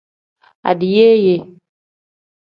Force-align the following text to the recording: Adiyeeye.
Adiyeeye. 0.69 1.35